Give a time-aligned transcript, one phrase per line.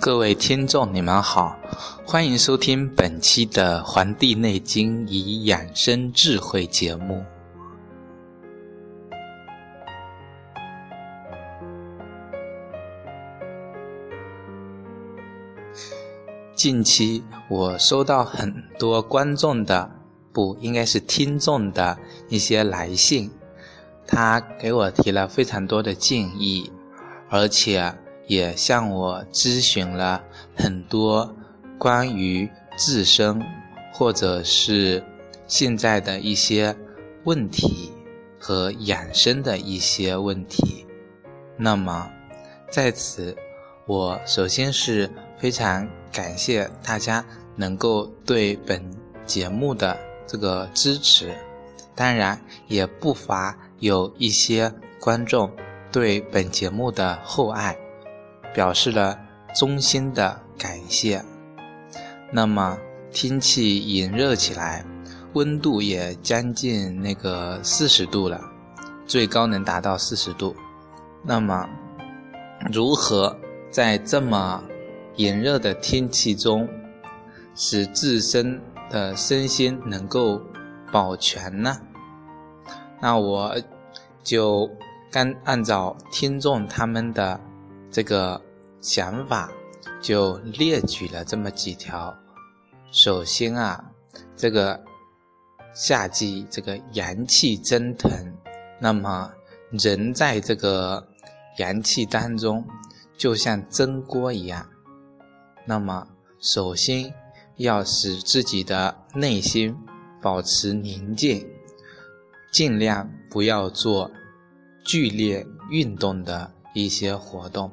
[0.00, 1.56] 各位听众，你们好，
[2.04, 7.24] 欢迎收听本期的《黄帝内经与养生智慧》节目。
[16.54, 19.90] 近期我收到很多观众的，
[20.32, 23.30] 不应该是听众的一些来信，
[24.06, 26.70] 他给我提了非常多的建议，
[27.28, 27.94] 而且。
[28.26, 30.24] 也向我咨询了
[30.56, 31.36] 很多
[31.78, 33.42] 关于自身
[33.92, 35.02] 或者是
[35.46, 36.74] 现在的一些
[37.24, 37.92] 问题
[38.38, 40.86] 和养生的一些问题。
[41.56, 42.10] 那么，
[42.70, 43.36] 在此，
[43.86, 47.24] 我首先是非常感谢大家
[47.56, 48.82] 能够对本
[49.26, 51.34] 节目的这个支持，
[51.94, 55.50] 当然也不乏有一些观众
[55.92, 57.76] 对本节目的厚爱。
[58.54, 59.18] 表示了
[59.52, 61.20] 衷心的感谢。
[62.36, 62.76] 那么
[63.12, 64.84] 天气炎热起来，
[65.34, 68.40] 温度也将近那个四十度了，
[69.06, 70.56] 最高能达到四十度。
[71.22, 71.64] 那么，
[72.72, 73.36] 如何
[73.70, 74.60] 在这么
[75.14, 76.68] 炎热的天气中，
[77.54, 78.60] 使自身
[78.90, 80.42] 的身心能够
[80.90, 81.80] 保全呢？
[83.00, 83.54] 那我
[84.24, 84.68] 就
[85.08, 87.40] 干按照听众他们的。
[87.92, 88.42] 这个
[88.80, 89.48] 想法
[90.02, 92.12] 就列举了这么几条。
[92.94, 93.90] 首先啊，
[94.36, 94.80] 这个
[95.74, 98.08] 夏季这个阳气蒸腾，
[98.80, 99.32] 那么
[99.72, 101.04] 人在这个
[101.56, 102.64] 阳气当中，
[103.18, 104.64] 就像蒸锅一样。
[105.66, 106.06] 那么
[106.38, 107.12] 首先
[107.56, 109.76] 要使自己的内心
[110.22, 111.44] 保持宁静，
[112.52, 114.08] 尽量不要做
[114.84, 117.72] 剧烈运动的一些活动。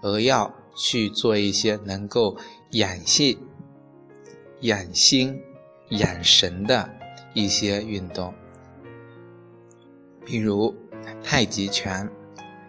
[0.00, 2.36] 而要去做一些能够
[2.70, 3.38] 养性、
[4.62, 5.40] 养心、
[5.90, 6.88] 养神的
[7.34, 8.32] 一些运动，
[10.24, 10.74] 比如
[11.22, 12.08] 太极拳、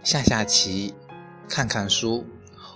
[0.04, 0.94] 下下棋、
[1.48, 2.26] 看看书，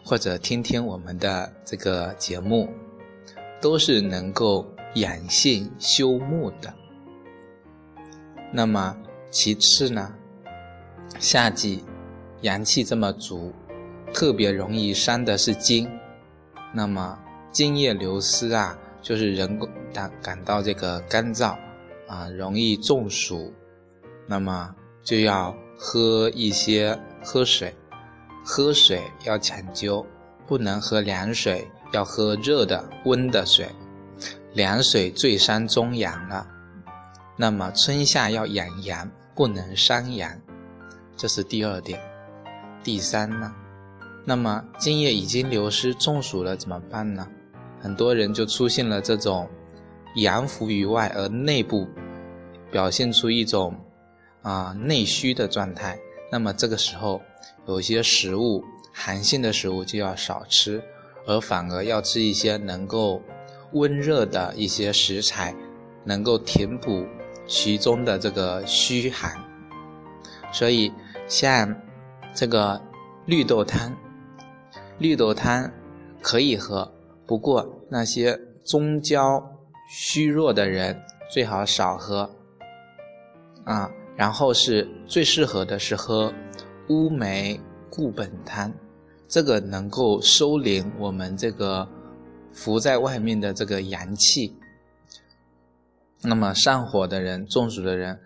[0.05, 2.69] 或者听听我们的这个节目，
[3.59, 6.73] 都是能够养性修目的。
[8.51, 8.95] 那么
[9.31, 10.13] 其次呢，
[11.19, 11.83] 夏季
[12.41, 13.53] 阳气这么足。
[14.13, 15.87] 特别容易伤的是津，
[16.73, 17.19] 那么
[17.51, 21.57] 津液流失啊，就是人工感感到这个干燥
[22.09, 23.53] 啊，容易中暑，
[24.27, 27.73] 那么就要喝一些喝水，
[28.43, 30.05] 喝水要讲究，
[30.45, 33.69] 不能喝凉水，要喝热的温的水，
[34.53, 36.45] 凉水最伤中阳了。
[37.37, 40.37] 那么春夏要养阳，不能伤阳，
[41.15, 41.97] 这是第二点。
[42.83, 43.55] 第三呢？
[44.25, 47.25] 那么津液已经流失，中暑了怎么办呢？
[47.79, 49.47] 很多人就出现了这种
[50.15, 51.87] 阳浮于外，而内部
[52.71, 53.75] 表现出一种
[54.41, 55.97] 啊内虚的状态。
[56.31, 57.21] 那么这个时候，
[57.67, 60.83] 有些食物寒性的食物就要少吃，
[61.25, 63.21] 而反而要吃一些能够
[63.71, 65.55] 温热的一些食材，
[66.03, 67.05] 能够填补
[67.45, 69.37] 其中的这个虚寒。
[70.51, 70.91] 所以
[71.27, 71.75] 像
[72.33, 72.81] 这个
[73.25, 73.95] 绿豆汤。
[74.99, 75.71] 绿豆汤
[76.23, 76.91] 可以喝，
[77.27, 79.43] 不过那些中焦
[79.89, 80.97] 虚弱的人
[81.29, 82.29] 最好少喝
[83.65, 83.91] 啊。
[84.15, 86.33] 然后是最适合的是喝
[86.89, 88.73] 乌梅固本汤，
[89.27, 91.87] 这个能够收敛我们这个
[92.51, 94.55] 浮在外面的这个阳气。
[96.23, 98.19] 那么上火的人、中暑的人，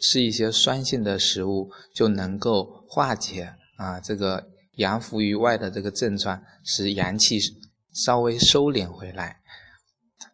[0.00, 4.48] 吃一些酸性的食物就能够化解啊这个。
[4.78, 7.40] 阳浮于外的这个症状，使阳气
[7.92, 9.40] 稍微收敛回来。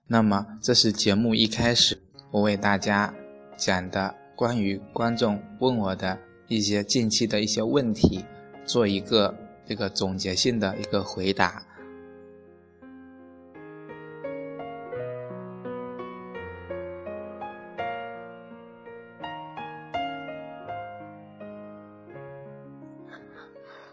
[0.07, 3.15] 那么，这是节目一开始我为大家
[3.57, 6.19] 讲的关于观众问我的
[6.49, 8.25] 一些近期的一些问题，
[8.67, 9.35] 做一个
[9.67, 11.63] 这个总结性的一个回答。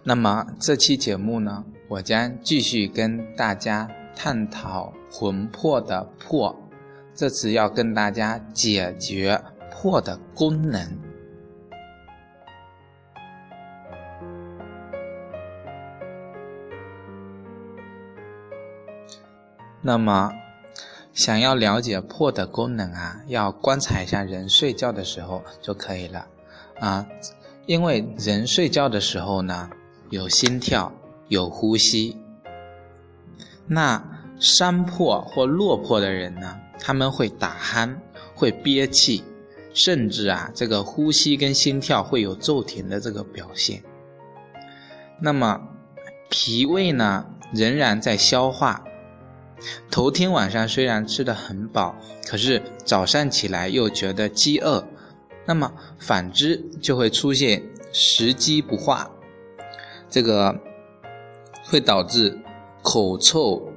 [0.04, 3.85] 那么这期节目呢，我将继续跟大家
[4.15, 6.55] 探讨魂魄的魄。
[7.13, 10.97] 这次要跟大家解决魄的功能。
[19.81, 20.31] 那么，
[21.11, 26.25] 想要了解魄的功能啊，要观察一下人睡觉的时候就可以了
[26.79, 27.05] 啊。
[27.65, 29.69] 因为人睡觉的时候呢，
[30.09, 30.93] 有心跳，
[31.31, 32.18] 有呼吸。
[33.66, 34.04] 那
[34.38, 37.95] 山破或落魄的人呢，他们会打鼾，
[38.36, 39.24] 会憋气，
[39.74, 43.81] 甚至啊，这个呼吸跟心跳会有骤停的这个表现。
[45.22, 45.69] 那么，
[46.30, 48.84] 脾胃呢，仍然在消化。
[49.89, 51.95] 头天晚上虽然吃的很饱，
[52.27, 54.86] 可是早上起来又觉得饥饿。
[55.45, 57.63] 那么反之就会出现
[57.94, 59.10] 食积不化，
[60.10, 60.60] 这个
[61.71, 62.38] 会导致
[62.81, 63.71] 口臭、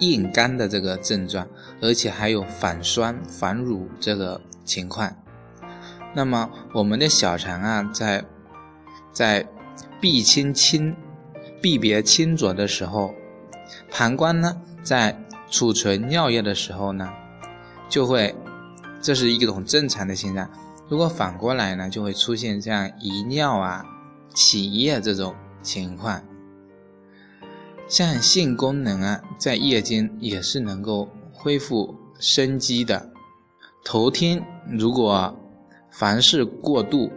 [0.00, 1.48] 咽干的这个症状，
[1.80, 5.10] 而且还有反酸、反乳这个情况。
[6.12, 8.22] 那么我们的小肠啊，在
[9.10, 9.48] 在
[9.98, 10.94] 闭清清、
[11.62, 13.14] 闭别清浊的时候，
[13.90, 17.08] 膀胱呢在储存尿液的时候呢，
[17.88, 18.34] 就会，
[19.00, 20.46] 这是一种正常的现象。
[20.90, 23.82] 如果反过来呢，就会出现像遗尿啊、
[24.34, 26.22] 起夜这种情况。
[27.90, 33.10] 像性功能啊，在夜间也是能够恢复生机的。
[33.84, 34.40] 头天
[34.70, 35.36] 如果
[35.90, 37.10] 凡事过度，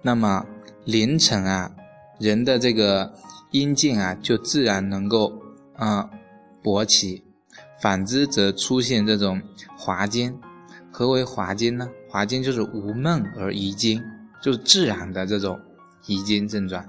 [0.00, 0.46] 那么
[0.86, 1.70] 凌晨啊，
[2.18, 3.12] 人的这个
[3.50, 5.30] 阴茎啊，就自然能够
[5.74, 6.08] 啊
[6.62, 7.22] 勃起；
[7.78, 9.42] 反之则出现这种
[9.76, 10.40] 滑精。
[10.90, 11.90] 何为滑精呢？
[12.08, 14.02] 滑精就是无梦而遗精，
[14.42, 15.60] 就是自然的这种
[16.06, 16.82] 遗精症状，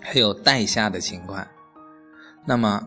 [0.00, 1.44] 还有带下的情况。
[2.44, 2.86] 那么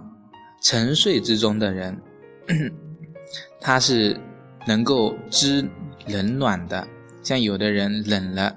[0.61, 2.01] 沉睡之中的人，
[3.61, 4.19] 他是
[4.67, 5.67] 能够知
[6.07, 6.87] 冷暖的，
[7.23, 8.55] 像有的人冷了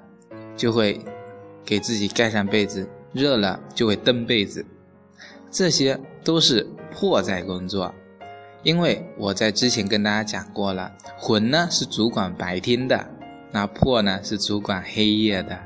[0.57, 1.01] 就会
[1.65, 4.65] 给自己盖上被子，热了就会蹬被子，
[5.51, 7.95] 这些都是魄在工作。
[8.65, 13.09] 因为我在之前跟大家讲过了，魂呢是主管白天的，
[13.53, 15.57] 那魄呢是主管黑夜的。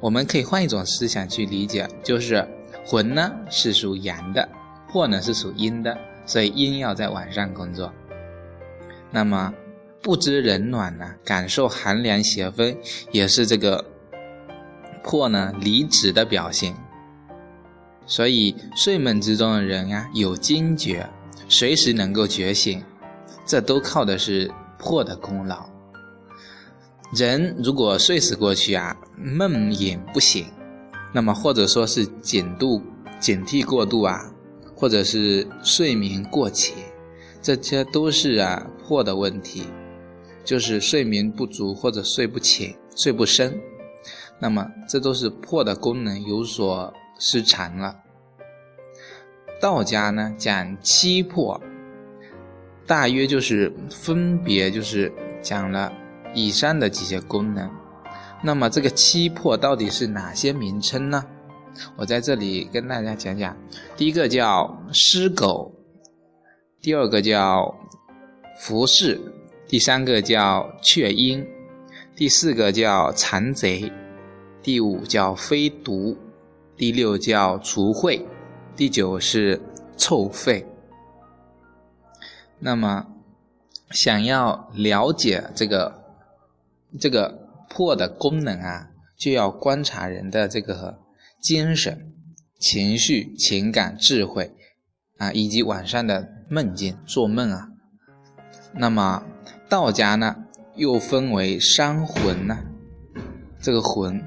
[0.00, 2.48] 我们可以换一种思想去理解，就是
[2.86, 4.48] 魂呢是属阳的，
[4.88, 7.92] 魄呢是属阴的，所以阴要在晚上工作。
[9.10, 9.52] 那么
[10.02, 12.76] 不知冷暖呢，感受寒凉邪风，
[13.10, 13.84] 也是这个
[15.02, 16.74] 魄呢离职的表现。
[18.06, 21.08] 所以睡梦之中的人呀，有惊觉。
[21.48, 22.82] 随时能够觉醒，
[23.44, 25.64] 这都靠的是魄的功劳。
[27.12, 30.46] 人如果睡死过去啊，梦魇不醒，
[31.12, 32.82] 那么或者说是警度
[33.18, 34.32] 警惕过度啊，
[34.74, 36.74] 或者是睡眠过浅，
[37.40, 39.64] 这些都是啊魄的问题，
[40.44, 43.58] 就是睡眠不足或者睡不浅、睡不深，
[44.38, 47.96] 那么这都是魄的功能有所失常了。
[49.58, 51.58] 道家呢讲七魄，
[52.86, 55.10] 大约就是分别就是
[55.40, 55.90] 讲了
[56.34, 57.70] 以上的几些功能。
[58.42, 61.24] 那么这个七魄到底是哪些名称呢？
[61.96, 63.56] 我在这里跟大家讲讲。
[63.96, 65.74] 第一个叫尸狗，
[66.80, 67.74] 第二个叫
[68.58, 69.20] 伏视，
[69.66, 71.46] 第三个叫雀鹰，
[72.14, 73.92] 第四个叫残贼，
[74.62, 76.16] 第五叫飞毒，
[76.76, 78.22] 第六叫除秽。
[78.76, 79.60] 第九是
[79.96, 80.64] 臭肺。
[82.58, 83.06] 那么，
[83.90, 86.04] 想要了解这个
[86.98, 87.45] 这个
[87.76, 90.98] 魄的功能啊，就要观察人的这个
[91.42, 92.14] 精神、
[92.58, 94.54] 情绪、情感、智慧
[95.18, 97.68] 啊，以及晚上的梦境、做梦啊。
[98.72, 99.22] 那么，
[99.68, 102.64] 道家呢又分为三魂呢，
[103.60, 104.24] 这个魂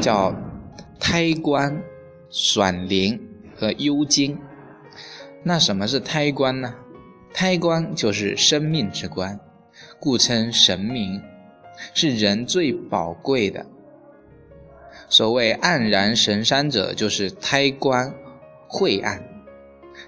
[0.00, 0.32] 叫
[1.00, 1.82] 胎官、
[2.30, 3.24] 爽灵。
[3.60, 4.38] 和幽精，
[5.42, 6.76] 那什么是胎官呢？
[7.34, 9.40] 胎官就是生命之官，
[9.98, 11.20] 故称神明，
[11.94, 13.66] 是人最宝贵的。
[15.08, 18.14] 所谓黯然神伤者，就是胎光
[18.66, 19.22] 晦暗，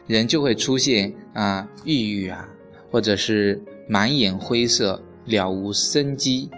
[0.06, 2.48] 人就会出现啊抑郁啊，
[2.90, 6.50] 或者是满眼灰色，了无生机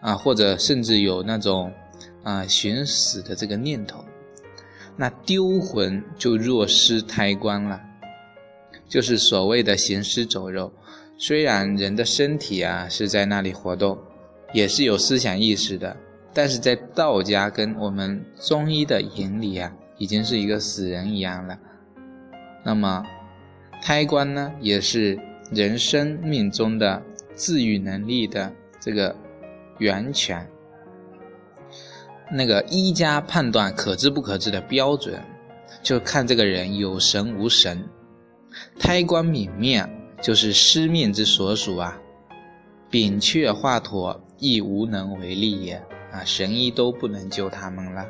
[0.00, 1.70] 啊，或者甚至有那种
[2.22, 4.02] 啊寻死的这个念头。
[4.96, 7.80] 那丢魂就若失胎光了，
[8.88, 10.72] 就是所谓的行尸走肉。
[11.18, 13.98] 虽然人的身体啊是在那里活动，
[14.52, 15.96] 也是有思想意识的，
[16.34, 21.58] 但是在道家跟我们中医的眼里啊，已经是一个死人一样了。
[22.64, 23.04] 那么，
[23.82, 25.18] 胎官呢，也是
[25.50, 27.02] 人生命中的
[27.34, 29.16] 自愈能力的这个
[29.78, 30.46] 源泉。
[32.30, 35.20] 那个医家判断可治不可治的标准，
[35.82, 37.84] 就看这个人有神无神。
[38.78, 39.84] 胎光泯灭
[40.22, 41.98] 就是失命之所属啊，
[42.88, 45.76] 扁鹊、华佗亦无能为力也
[46.10, 48.04] 啊，神医都不能救他们了。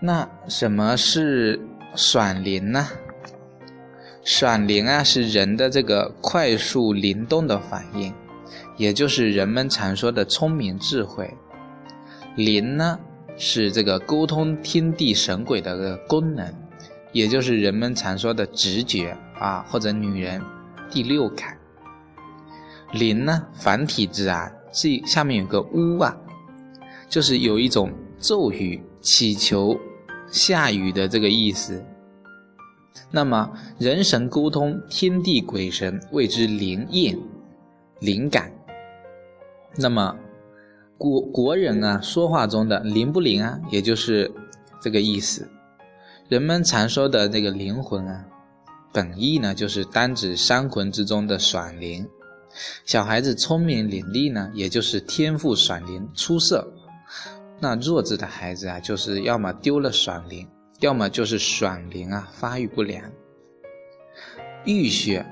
[0.00, 1.60] 那什么是
[1.94, 2.88] 爽灵呢？
[4.24, 8.14] 爽灵啊，是人的这个快速灵动的反应，
[8.78, 11.30] 也就是人们常说的聪明智慧。
[12.34, 12.98] 灵呢，
[13.36, 16.50] 是这个沟通天地神鬼的个功能。
[17.12, 20.40] 也就是人们常说的直觉啊，或者女人
[20.90, 21.58] 第六感。
[22.92, 26.14] 灵呢，繁体字啊，这下面有个巫啊，
[27.08, 29.74] 就是有一种咒语祈求
[30.30, 31.82] 下雨的这个意思。
[33.10, 37.18] 那么人神沟通，天地鬼神谓之灵验、
[37.98, 38.52] 灵感。
[39.76, 40.14] 那么
[40.98, 44.30] 国国人啊，说话中的灵不灵啊，也就是
[44.82, 45.48] 这个意思。
[46.28, 48.24] 人们常说的那个灵魂啊，
[48.92, 52.06] 本意呢就是单指三魂之中的爽灵。
[52.84, 56.72] 小孩子聪明伶俐呢，也就是天赋爽灵出色。
[57.60, 60.48] 那弱智的孩子啊，就是要么丢了爽灵，
[60.80, 63.10] 要么就是爽灵啊发育不良。
[64.64, 65.24] 玉穴，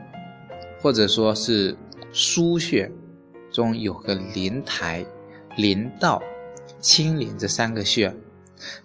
[0.80, 1.76] 或者说是
[2.12, 2.90] 腧穴
[3.52, 5.04] 中有个灵台、
[5.56, 6.22] 灵道、
[6.80, 8.14] 清灵这三个穴。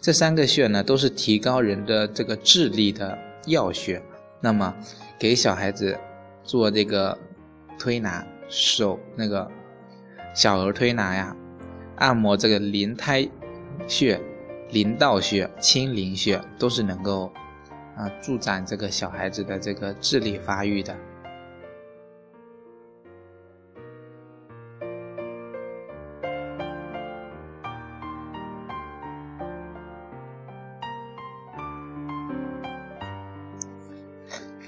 [0.01, 4.01] 这三个穴呢，都是提高人的这个智力的要穴。
[4.39, 4.73] 那么，
[5.19, 5.97] 给小孩子
[6.43, 7.17] 做这个
[7.77, 9.49] 推拿手那个
[10.33, 11.35] 小儿推拿呀，
[11.97, 13.27] 按摩这个灵胎
[13.87, 14.19] 穴、
[14.71, 17.31] 灵道穴、清灵穴，都是能够
[17.95, 20.95] 啊助长这个小孩子的这个智力发育的。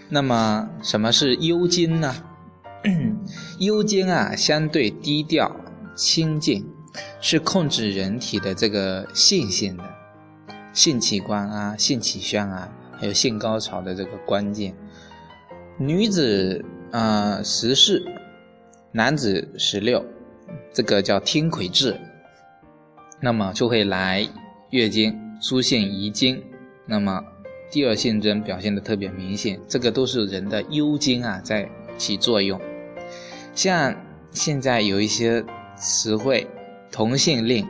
[0.10, 2.16] 那么什么是幽经呢？
[3.60, 5.56] 幽经啊，相对低调
[5.96, 6.66] 清静，
[7.20, 9.84] 是控制人体的这个性性的
[10.74, 14.76] 性器官啊、性取向啊，还有性高潮的这个关键。
[15.78, 18.04] 女子啊十四，
[18.92, 20.06] 男子十六，
[20.74, 22.00] 这个叫天癸至，
[23.20, 24.28] 那么就会来
[24.70, 26.44] 月经，出现遗精，
[26.86, 27.24] 那么。
[27.70, 32.58] 第二性征表现的特别明显，这个都是人的幽精啊在起作用。
[33.58, 33.96] 像
[34.30, 35.44] 现在有一些
[35.76, 36.48] 词汇，
[36.92, 37.68] 同性恋、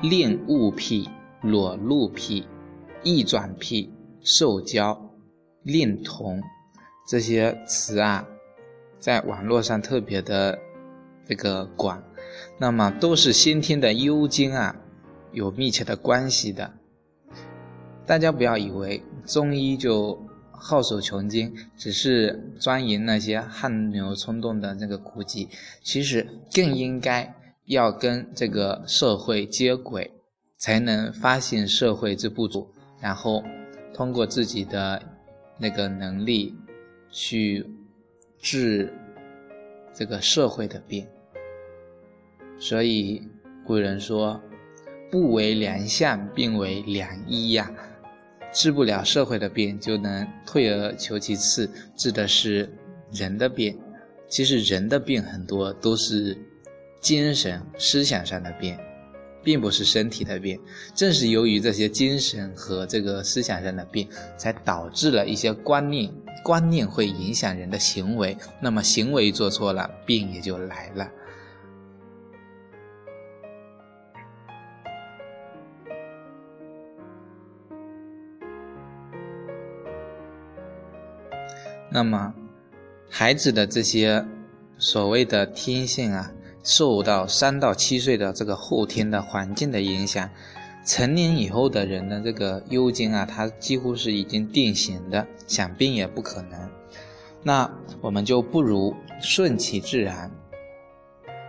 [0.00, 1.10] 恋物癖、
[1.42, 2.46] 裸露癖、
[3.02, 4.98] 异转癖、受交、
[5.62, 6.42] 恋童
[7.06, 8.26] 这些词啊，
[8.98, 10.58] 在网络上特别的
[11.28, 12.02] 这个广，
[12.58, 14.74] 那么都是先天的幽精啊
[15.32, 16.72] 有密切的关系的。
[18.06, 20.18] 大家不要以为中医就
[20.60, 25.48] 好手穷经，只是专营那些汗流冲动的那个古籍，
[25.82, 30.10] 其实更应该要跟这个社会接轨，
[30.58, 33.42] 才能发现社会之不足，然后
[33.94, 35.02] 通过自己的
[35.58, 36.54] 那个能力
[37.10, 37.66] 去
[38.38, 38.92] 治
[39.94, 41.06] 这个社会的病。
[42.58, 43.26] 所以
[43.64, 44.38] 古人说
[45.10, 47.72] ：“不为良相，病为良医呀。”
[48.52, 52.68] 治不了社会的病，就能退而求其次，治的是
[53.12, 53.78] 人的病。
[54.28, 56.36] 其实人的病很多都是
[57.00, 58.76] 精神思想上的病，
[59.42, 60.60] 并不是身体的病。
[60.94, 66.12] 正是由于这些精神和这个思想上的病，才导致了一些观念，
[66.44, 68.36] 观念会影响人的行为。
[68.60, 71.10] 那么行为做错了，病也就来了。
[81.92, 82.32] 那么，
[83.08, 84.24] 孩子的这些
[84.78, 86.30] 所谓的天性啊，
[86.62, 90.30] 受到三到七岁的这个后天的环境的影响，
[90.86, 96.70] 成年以后的人的这个幽精啊，他几乎是已经定型的，想病也不可能。
[97.42, 97.68] 那
[98.00, 100.30] 我们就不如顺其自然，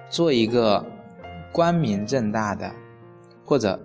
[0.10, 0.84] 做一个
[1.52, 2.74] 光明正大的，
[3.46, 3.80] 或者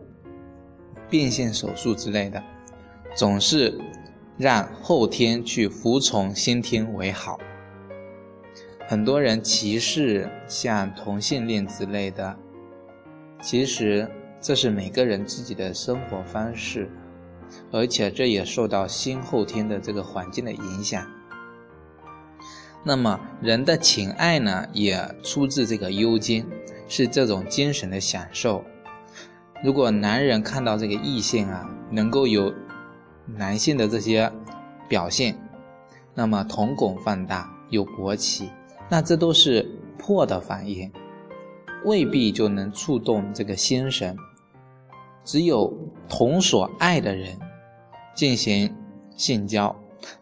[1.11, 2.43] 变性手术之类的，
[3.15, 3.79] 总是。
[4.39, 7.39] 让后天去服从先天为好。
[8.87, 12.37] 很多人歧视像同性恋之类的，
[13.41, 14.09] 其实
[14.41, 16.89] 这是每个人自己的生活方式，
[17.73, 21.05] 而且这也受到新后天的这个环境的影响。
[22.85, 26.47] 那么人的情爱呢，也出自这个幽精，
[26.87, 28.65] 是这种精神的享受。
[29.65, 32.55] 如果男人看到这个异性啊，能够有
[33.27, 34.31] 男性的这些
[34.89, 35.37] 表现，
[36.15, 38.51] 那么瞳孔放大，有勃起，
[38.89, 39.69] 那这都是
[39.99, 40.93] 破的反应，
[41.85, 44.17] 未必就能触动这个心神。
[45.25, 45.77] 只有
[46.09, 47.37] 同所爱的人
[48.15, 48.73] 进行
[49.17, 49.75] 性交，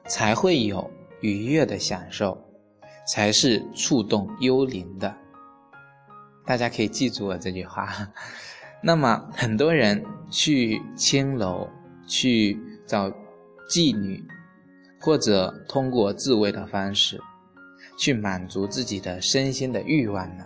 [0.06, 2.42] 才会有愉悦的享受，
[3.06, 5.14] 才是触动幽灵的。
[6.46, 7.88] 大家可以记住我这句话。
[8.82, 11.68] 那么很多人去青楼
[12.06, 13.10] 去找
[13.68, 14.22] 妓女，
[15.00, 17.20] 或者通过自慰的方式
[17.98, 20.44] 去满足自己的身心的欲望呢，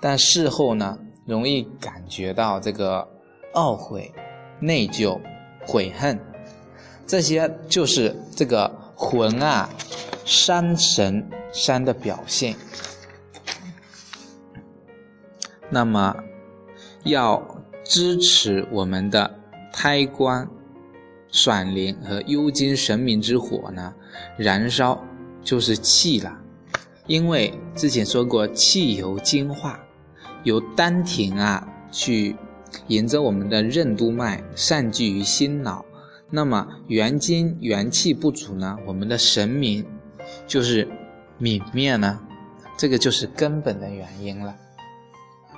[0.00, 3.08] 但事后呢，容易感觉到这个。
[3.54, 4.12] 懊悔、
[4.60, 5.18] 内疚、
[5.66, 6.20] 悔恨，
[7.06, 9.66] 这些就是这个魂啊
[10.26, 12.54] 伤神伤的表现。
[15.70, 16.14] 那么，
[17.04, 17.42] 要
[17.82, 19.40] 支持我们的
[19.72, 20.46] 胎光、
[21.30, 23.94] 爽灵和幽精神明之火呢，
[24.36, 25.02] 燃烧
[25.42, 26.36] 就是气了。
[27.06, 29.78] 因为之前说过，气由精化，
[30.44, 32.36] 由丹田啊去。
[32.88, 35.84] 沿着我们的任督脉散聚于心脑，
[36.30, 38.76] 那么元精元气不足呢？
[38.84, 39.86] 我们的神明
[40.46, 40.86] 就是
[41.40, 42.20] 泯灭呢，
[42.76, 44.54] 这个就是根本的原因了。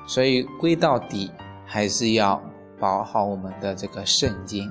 [0.06, 1.30] 所以归到底
[1.66, 2.40] 还是要
[2.78, 4.70] 保好我们的这个肾精。